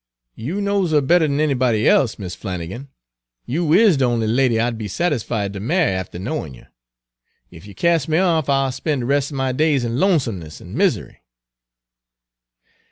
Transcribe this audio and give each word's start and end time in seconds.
"You 0.33 0.61
knows 0.61 0.95
'er 0.95 1.01
better 1.01 1.25
'n 1.25 1.39
anybody 1.39 1.87
else, 1.87 2.17
Mis' 2.17 2.33
Flannigan. 2.33 2.87
You 3.45 3.71
is 3.71 3.97
de 3.97 4.05
only 4.05 4.25
lady 4.25 4.59
I'd 4.59 4.75
be 4.75 4.87
satisfied 4.87 5.53
ter 5.53 5.59
marry 5.59 5.91
after 5.91 6.17
knowin' 6.17 6.55
you. 6.55 6.65
Ef 7.53 7.67
you 7.67 7.75
casts 7.75 8.07
me 8.07 8.17
off 8.17 8.49
I'll 8.49 8.71
spen' 8.71 9.01
de 9.01 9.05
rest 9.05 9.31
er 9.31 9.35
my 9.35 9.51
days 9.51 9.83
in 9.85 9.99
lonesomeness 9.99 10.59
an' 10.59 10.75
mis'ry." 10.75 11.21